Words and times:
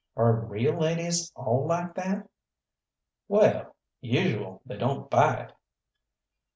Are 0.17 0.33
real 0.33 0.79
ladies 0.79 1.31
all 1.35 1.67
like 1.67 1.93
that?" 1.93 2.27
"Well, 3.27 3.75
usual 3.99 4.63
they 4.65 4.77
don't 4.77 5.07
bite." 5.11 5.51